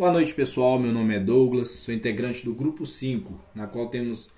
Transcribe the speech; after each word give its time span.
Boa 0.00 0.10
noite, 0.10 0.32
pessoal. 0.32 0.78
Meu 0.78 0.92
nome 0.92 1.14
é 1.14 1.20
Douglas, 1.20 1.72
sou 1.72 1.92
integrante 1.92 2.42
do 2.42 2.54
grupo 2.54 2.86
5, 2.86 3.38
na 3.54 3.66
qual 3.66 3.90
temos 3.90 4.30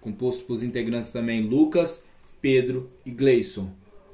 composto 0.00 0.44
por 0.44 0.64
integrantes 0.64 1.10
também 1.10 1.42
Lucas, 1.42 2.04
Pedro 2.40 2.88
e 3.04 3.10
Gleison. 3.10 3.70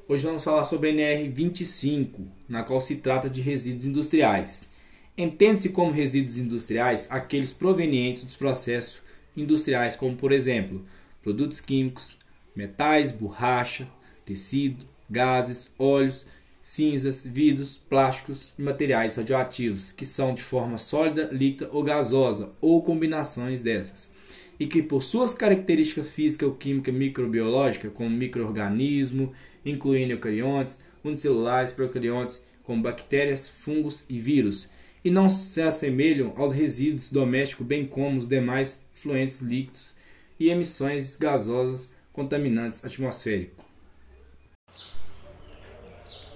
Hoje 0.09 0.27
vamos 0.27 0.43
falar 0.43 0.65
sobre 0.65 0.91
a 0.91 0.93
NR25, 0.93 2.09
na 2.49 2.65
qual 2.65 2.81
se 2.81 2.97
trata 2.97 3.31
de 3.31 3.41
resíduos 3.41 3.85
industriais. 3.85 4.73
Entende-se 5.17 5.69
como 5.69 5.93
resíduos 5.93 6.39
industriais 6.39 7.07
aqueles 7.09 7.53
provenientes 7.53 8.25
dos 8.25 8.35
processos 8.35 9.01
industriais, 9.37 9.95
como 9.95 10.17
por 10.17 10.33
exemplo, 10.33 10.85
produtos 11.23 11.61
químicos, 11.61 12.17
metais, 12.53 13.13
borracha, 13.13 13.87
tecido, 14.25 14.85
gases, 15.09 15.71
óleos 15.79 16.27
cinzas, 16.69 17.25
vidros, 17.25 17.81
plásticos 17.89 18.53
e 18.59 18.63
materiais 18.63 19.15
radioativos, 19.15 19.93
que 19.93 20.05
são 20.05 20.35
de 20.35 20.43
forma 20.43 20.79
sólida, 20.79 21.29
líquida 21.31 21.71
ou 21.73 21.81
gasosa, 21.81 22.51
ou 22.61 22.83
combinações 22.83 23.63
dessas, 23.63 24.11
e 24.59 24.67
que 24.67 24.83
por 24.83 25.01
suas 25.01 25.33
características 25.33 26.09
físicas 26.09 26.49
ou 26.49 26.57
química 26.57 26.91
microbiológica, 26.91 27.89
como 27.89 28.11
microorganismo, 28.11 29.33
incluindo 29.65 30.15
eucariontes, 30.15 30.81
unicelulares, 31.05 31.73
procariontes, 31.73 32.43
como 32.65 32.83
bactérias, 32.83 33.49
fungos 33.49 34.05
e 34.09 34.19
vírus, 34.19 34.69
e 35.05 35.11
não 35.11 35.31
se 35.31 35.63
assemelham 35.63 36.33
aos 36.37 36.53
resíduos 36.53 37.11
domésticos, 37.11 37.65
bem 37.65 37.87
como 37.87 38.19
os 38.19 38.27
demais 38.27 38.83
fluentes 38.93 39.39
líquidos 39.39 39.95
e 40.39 40.51
emissões 40.51 41.17
gasosas 41.17 41.91
contaminantes 42.13 42.85
atmosféricos. 42.85 43.66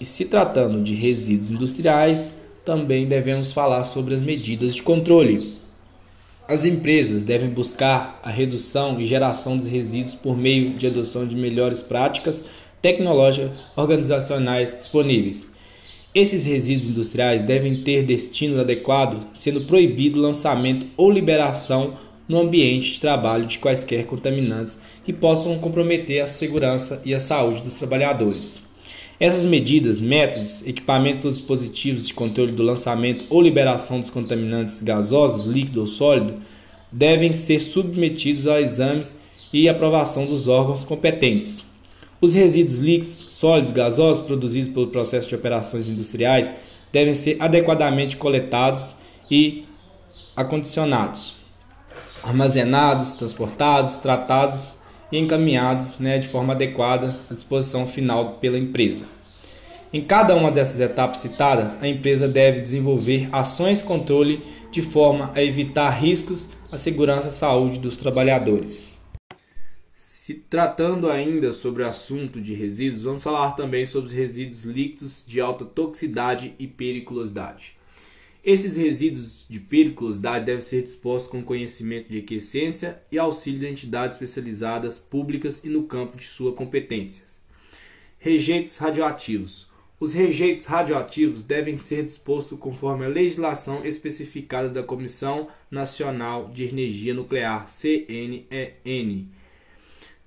E 0.00 0.04
se 0.06 0.24
tratando 0.24 0.82
de 0.82 0.94
resíduos 0.94 1.50
industriais, 1.50 2.32
também 2.64 3.06
devemos 3.06 3.52
falar 3.52 3.84
sobre 3.84 4.14
as 4.14 4.22
medidas 4.22 4.74
de 4.74 4.82
controle. 4.82 5.58
As 6.48 6.64
empresas 6.64 7.22
devem 7.22 7.50
buscar 7.50 8.18
a 8.22 8.30
redução 8.30 8.98
e 8.98 9.04
geração 9.04 9.58
dos 9.58 9.66
resíduos 9.66 10.14
por 10.14 10.36
meio 10.36 10.70
de 10.70 10.86
adoção 10.86 11.26
de 11.26 11.36
melhores 11.36 11.82
práticas 11.82 12.42
tecnológicas 12.80 13.52
organizacionais 13.76 14.74
disponíveis. 14.76 15.46
Esses 16.14 16.46
resíduos 16.46 16.88
industriais 16.88 17.42
devem 17.42 17.84
ter 17.84 18.02
destino 18.02 18.58
adequado, 18.58 19.26
sendo 19.34 19.66
proibido 19.66 20.18
lançamento 20.18 20.86
ou 20.96 21.10
liberação 21.10 21.94
no 22.26 22.40
ambiente 22.40 22.94
de 22.94 23.00
trabalho 23.00 23.46
de 23.46 23.58
quaisquer 23.58 24.06
contaminantes 24.06 24.78
que 25.04 25.12
possam 25.12 25.58
comprometer 25.58 26.22
a 26.22 26.26
segurança 26.26 27.02
e 27.04 27.12
a 27.12 27.18
saúde 27.18 27.62
dos 27.62 27.74
trabalhadores. 27.74 28.69
Essas 29.20 29.44
medidas, 29.44 30.00
métodos, 30.00 30.66
equipamentos 30.66 31.26
ou 31.26 31.30
dispositivos 31.30 32.06
de 32.06 32.14
controle 32.14 32.52
do 32.52 32.62
lançamento 32.62 33.26
ou 33.28 33.42
liberação 33.42 34.00
dos 34.00 34.08
contaminantes 34.08 34.80
gasosos, 34.80 35.44
líquido 35.44 35.80
ou 35.80 35.86
sólido 35.86 36.36
devem 36.90 37.34
ser 37.34 37.60
submetidos 37.60 38.46
a 38.48 38.62
exames 38.62 39.14
e 39.52 39.68
aprovação 39.68 40.24
dos 40.24 40.48
órgãos 40.48 40.86
competentes. 40.86 41.62
Os 42.18 42.32
resíduos 42.32 42.78
líquidos, 42.78 43.28
sólidos, 43.30 43.72
gasosos 43.72 44.24
produzidos 44.24 44.72
pelo 44.72 44.86
processo 44.86 45.28
de 45.28 45.34
operações 45.34 45.86
industriais 45.86 46.50
devem 46.90 47.14
ser 47.14 47.36
adequadamente 47.40 48.16
coletados 48.16 48.96
e 49.30 49.66
acondicionados, 50.34 51.34
armazenados, 52.22 53.16
transportados, 53.16 53.98
tratados 53.98 54.79
e 55.10 55.18
encaminhados 55.18 55.98
né, 55.98 56.18
de 56.18 56.28
forma 56.28 56.52
adequada 56.52 57.16
à 57.30 57.34
disposição 57.34 57.86
final 57.86 58.38
pela 58.40 58.58
empresa. 58.58 59.06
Em 59.92 60.00
cada 60.00 60.36
uma 60.36 60.52
dessas 60.52 60.78
etapas 60.78 61.18
citadas, 61.18 61.72
a 61.82 61.88
empresa 61.88 62.28
deve 62.28 62.60
desenvolver 62.60 63.28
ações 63.32 63.82
controle 63.82 64.42
de 64.70 64.80
forma 64.80 65.32
a 65.34 65.42
evitar 65.42 65.90
riscos 65.90 66.48
à 66.70 66.78
segurança 66.78 67.28
e 67.28 67.32
saúde 67.32 67.78
dos 67.78 67.96
trabalhadores. 67.96 68.96
Se 69.92 70.34
tratando 70.34 71.10
ainda 71.10 71.52
sobre 71.52 71.82
o 71.82 71.86
assunto 71.86 72.40
de 72.40 72.54
resíduos, 72.54 73.02
vamos 73.02 73.22
falar 73.24 73.56
também 73.56 73.84
sobre 73.84 74.10
os 74.10 74.14
resíduos 74.14 74.62
líquidos 74.62 75.24
de 75.26 75.40
alta 75.40 75.64
toxicidade 75.64 76.54
e 76.56 76.68
periculosidade. 76.68 77.79
Esses 78.42 78.76
resíduos 78.76 79.44
de 79.50 79.60
periculosidade 79.60 80.46
devem 80.46 80.62
ser 80.62 80.82
dispostos 80.82 81.30
com 81.30 81.42
conhecimento 81.42 82.08
de 82.08 82.18
equiescência 82.18 83.02
e 83.12 83.18
auxílio 83.18 83.60
de 83.60 83.66
entidades 83.66 84.16
especializadas 84.16 84.98
públicas 84.98 85.62
e 85.62 85.68
no 85.68 85.82
campo 85.82 86.16
de 86.16 86.24
sua 86.24 86.54
competência. 86.54 87.24
Rejeitos 88.18 88.76
radioativos. 88.76 89.68
Os 89.98 90.14
rejeitos 90.14 90.64
radioativos 90.64 91.42
devem 91.42 91.76
ser 91.76 92.04
dispostos 92.04 92.58
conforme 92.58 93.04
a 93.04 93.08
legislação 93.08 93.84
especificada 93.84 94.70
da 94.70 94.82
Comissão 94.82 95.48
Nacional 95.70 96.50
de 96.50 96.64
Energia 96.66 97.12
Nuclear, 97.12 97.66
CNEN. 97.66 99.28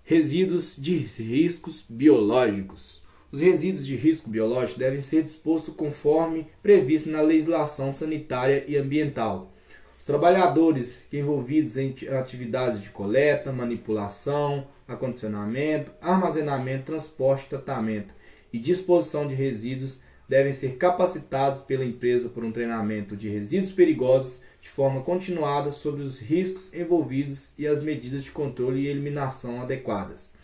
Resíduos 0.03 0.75
de 0.77 0.97
riscos 0.97 1.83
biológicos. 1.89 3.02
Os 3.33 3.41
resíduos 3.41 3.87
de 3.87 3.95
risco 3.95 4.29
biológico 4.29 4.77
devem 4.77 5.01
ser 5.01 5.23
dispostos 5.23 5.73
conforme 5.73 6.45
previsto 6.61 7.09
na 7.09 7.19
legislação 7.19 7.91
sanitária 7.91 8.63
e 8.67 8.77
ambiental. 8.77 9.51
Os 9.97 10.03
trabalhadores 10.03 11.05
envolvidos 11.11 11.75
em 11.75 11.95
atividades 12.11 12.79
de 12.79 12.91
coleta, 12.91 13.51
manipulação, 13.51 14.67
acondicionamento, 14.87 15.91
armazenamento, 15.99 16.85
transporte, 16.85 17.49
tratamento 17.49 18.13
e 18.53 18.59
disposição 18.59 19.25
de 19.25 19.33
resíduos 19.33 19.99
devem 20.29 20.53
ser 20.53 20.75
capacitados 20.75 21.61
pela 21.61 21.83
empresa 21.83 22.29
por 22.29 22.45
um 22.45 22.51
treinamento 22.51 23.17
de 23.17 23.29
resíduos 23.29 23.71
perigosos 23.71 24.41
de 24.61 24.69
forma 24.69 25.01
continuada 25.01 25.71
sobre 25.71 26.03
os 26.03 26.19
riscos 26.19 26.71
envolvidos 26.71 27.49
e 27.57 27.65
as 27.65 27.81
medidas 27.81 28.25
de 28.25 28.29
controle 28.31 28.81
e 28.81 28.87
eliminação 28.87 29.59
adequadas. 29.59 30.35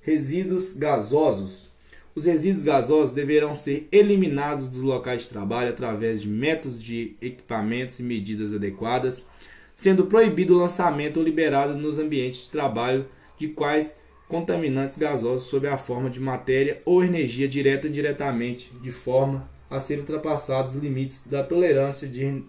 Resíduos 0.00 0.72
gasosos 0.72 1.74
os 2.16 2.24
resíduos 2.24 2.64
gasosos 2.64 3.14
deverão 3.14 3.54
ser 3.54 3.86
eliminados 3.92 4.68
dos 4.68 4.80
locais 4.80 5.24
de 5.24 5.28
trabalho 5.28 5.68
através 5.68 6.22
de 6.22 6.28
métodos 6.28 6.82
de 6.82 7.14
equipamentos 7.20 8.00
e 8.00 8.02
medidas 8.02 8.54
adequadas, 8.54 9.28
sendo 9.74 10.06
proibido 10.06 10.54
o 10.54 10.58
lançamento 10.58 11.18
ou 11.18 11.22
liberado 11.22 11.74
nos 11.76 11.98
ambientes 11.98 12.44
de 12.44 12.50
trabalho 12.50 13.06
de 13.36 13.48
quais 13.48 13.98
contaminantes 14.26 14.96
gasosos 14.96 15.50
sob 15.50 15.68
a 15.68 15.76
forma 15.76 16.08
de 16.08 16.18
matéria 16.18 16.80
ou 16.86 17.04
energia 17.04 17.46
direta 17.46 17.86
ou 17.86 17.90
indiretamente, 17.90 18.72
de 18.82 18.90
forma 18.90 19.46
a 19.68 19.78
ser 19.78 19.98
ultrapassados 19.98 20.74
os 20.74 20.82
limites 20.82 21.22
da 21.26 21.44
tolerância 21.44 22.08
de 22.08 22.42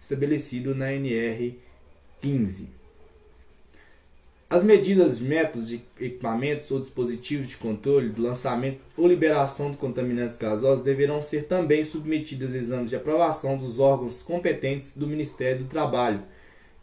estabelecido 0.00 0.74
na 0.74 0.90
NR 0.90 1.58
15. 2.22 2.81
As 4.52 4.62
medidas, 4.62 5.18
métodos 5.18 5.72
equipamentos 5.72 6.70
ou 6.70 6.78
dispositivos 6.78 7.48
de 7.48 7.56
controle 7.56 8.10
do 8.10 8.20
lançamento 8.20 8.82
ou 8.98 9.08
liberação 9.08 9.70
de 9.70 9.78
contaminantes 9.78 10.36
gasosos 10.36 10.84
deverão 10.84 11.22
ser 11.22 11.44
também 11.44 11.82
submetidas 11.82 12.52
a 12.52 12.58
exames 12.58 12.90
de 12.90 12.96
aprovação 12.96 13.56
dos 13.56 13.80
órgãos 13.80 14.22
competentes 14.22 14.94
do 14.94 15.06
Ministério 15.06 15.60
do 15.60 15.70
Trabalho, 15.70 16.22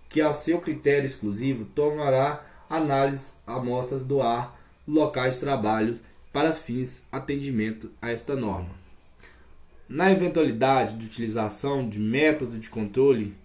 que, 0.10 0.20
a 0.20 0.34
seu 0.34 0.60
critério 0.60 1.06
exclusivo, 1.06 1.64
tomará 1.64 2.44
análise 2.68 3.34
amostras 3.46 4.04
do 4.04 4.20
ar 4.20 4.60
locais 4.88 5.36
de 5.36 5.42
trabalho 5.42 6.00
para 6.34 6.54
fins 6.54 7.06
atendimento 7.12 7.92
a 8.02 8.10
esta 8.10 8.36
norma. 8.36 8.72
Na 9.88 10.12
eventualidade 10.12 10.98
de 10.98 11.06
utilização 11.06 11.88
de 11.88 12.00
método 12.00 12.58
de 12.58 12.68
controle 12.68 13.36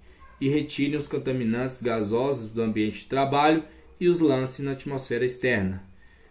e 0.41 0.49
retirem 0.49 0.97
os 0.97 1.09
contaminantes 1.09 1.83
gasosos 1.83 2.49
do 2.49 2.62
ambiente 2.62 3.01
de 3.01 3.06
trabalho 3.06 3.62
e 4.00 4.09
os 4.09 4.21
lance 4.21 4.62
na 4.62 4.72
atmosfera 4.72 5.25
externa. 5.25 5.82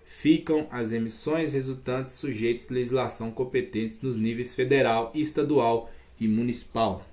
Ficam 0.03 0.67
as 0.71 0.91
emissões 0.91 1.53
resultantes 1.53 2.13
sujeitas 2.13 2.69
à 2.69 2.73
legislação 2.73 3.31
competente 3.31 3.99
nos 4.01 4.17
níveis 4.17 4.55
federal, 4.55 5.11
estadual 5.13 5.91
e 6.19 6.27
municipal. 6.27 7.05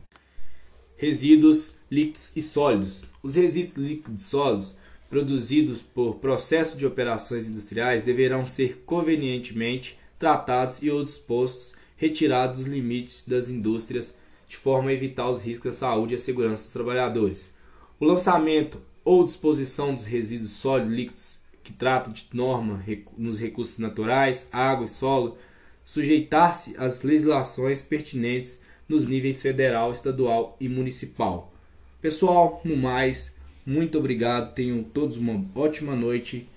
Resíduos 0.96 1.74
líquidos 1.90 2.32
e 2.36 2.42
sólidos. 2.42 3.06
Os 3.22 3.34
resíduos 3.34 3.76
líquidos 3.76 4.22
e 4.22 4.24
sólidos 4.24 4.74
produzidos 5.08 5.80
por 5.80 6.16
processo 6.16 6.76
de 6.76 6.86
operações 6.86 7.48
industriais 7.48 8.02
deverão 8.02 8.44
ser 8.44 8.82
convenientemente 8.86 9.98
tratados 10.18 10.82
e 10.82 10.90
ou 10.90 11.02
dispostos 11.02 11.74
retirados 11.96 12.60
dos 12.60 12.68
limites 12.68 13.24
das 13.26 13.50
indústrias 13.50 14.14
de 14.48 14.56
forma 14.56 14.90
a 14.90 14.92
evitar 14.92 15.28
os 15.28 15.42
riscos 15.42 15.76
à 15.76 15.78
saúde 15.78 16.14
e 16.14 16.16
à 16.16 16.18
segurança 16.18 16.64
dos 16.64 16.72
trabalhadores. 16.72 17.54
O 17.98 18.04
lançamento 18.04 18.80
ou 19.04 19.24
disposição 19.24 19.94
dos 19.94 20.06
resíduos 20.06 20.52
sólidos 20.52 20.92
líquidos 20.92 21.40
que 21.62 21.72
trata 21.72 22.10
de 22.10 22.26
norma 22.32 22.84
nos 23.16 23.38
recursos 23.38 23.78
naturais, 23.78 24.48
água 24.52 24.86
e 24.86 24.88
solo, 24.88 25.36
sujeitar-se 25.84 26.74
às 26.76 27.02
legislações 27.02 27.82
pertinentes 27.82 28.60
nos 28.88 29.06
níveis 29.06 29.40
federal, 29.40 29.92
estadual 29.92 30.56
e 30.60 30.68
municipal. 30.68 31.52
Pessoal, 32.00 32.60
no 32.64 32.76
mais, 32.76 33.34
muito 33.64 33.98
obrigado, 33.98 34.54
tenham 34.54 34.82
todos 34.82 35.16
uma 35.16 35.44
ótima 35.54 35.94
noite 35.94 36.48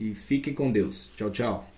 e 0.00 0.14
fiquem 0.14 0.54
com 0.54 0.72
Deus. 0.72 1.10
Tchau, 1.16 1.30
tchau. 1.30 1.77